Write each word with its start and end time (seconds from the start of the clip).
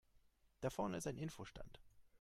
Da 0.61 0.71
vorne 0.71 0.97
ist 0.97 1.05
ein 1.05 1.19
Info-Stand. 1.19 1.79